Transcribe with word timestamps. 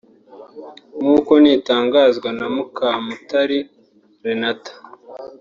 nk’uko 0.99 1.31
nitangazwa 1.41 2.29
na 2.39 2.47
Mukamutari 2.55 3.59
Renata 4.23 4.73